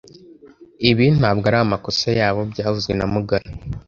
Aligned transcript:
Ibi 0.89 1.05
ntabwo 1.17 1.45
ari 1.49 1.57
amakosa 1.61 2.07
yabo 2.19 2.41
byavuzwe 2.51 2.93
na 2.95 3.05
mugabe 3.13 3.49